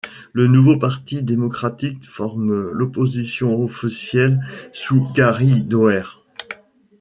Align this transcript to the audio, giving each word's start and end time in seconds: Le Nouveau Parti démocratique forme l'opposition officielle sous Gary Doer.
Le 0.33 0.47
Nouveau 0.47 0.79
Parti 0.79 1.21
démocratique 1.21 2.03
forme 2.09 2.71
l'opposition 2.71 3.59
officielle 3.63 4.43
sous 4.73 5.07
Gary 5.13 5.61
Doer. 5.61 6.23